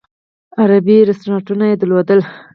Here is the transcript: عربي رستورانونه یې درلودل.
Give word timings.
عربي 0.61 0.97
رستورانونه 1.09 1.63
یې 1.69 1.75
درلودل. 1.81 2.19